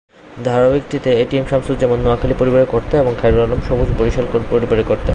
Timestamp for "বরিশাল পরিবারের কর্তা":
3.99-5.09